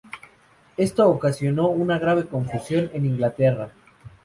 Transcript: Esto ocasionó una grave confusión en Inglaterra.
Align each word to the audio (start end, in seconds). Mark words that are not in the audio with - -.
Esto 0.77 1.07
ocasionó 1.07 1.67
una 1.67 1.99
grave 1.99 2.25
confusión 2.25 2.89
en 2.95 3.05
Inglaterra. 3.05 3.69